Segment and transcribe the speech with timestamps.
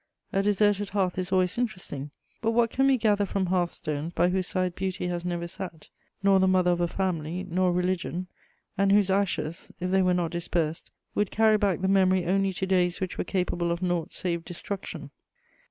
[0.33, 2.09] A deserted hearth is always interesting;
[2.41, 5.89] but what can we gather from hearth stones by whose side beauty has never sat,
[6.23, 8.25] nor the mother of a family, nor religion,
[8.75, 12.65] and whose ashes, if they were not dispersed, would carry back the memory only to
[12.65, 15.11] days which were capable of nought save destruction?